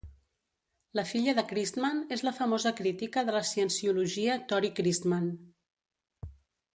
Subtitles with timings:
[0.99, 5.29] La filla de Christman és la famosa crítica de la cienciologia Tory Christman.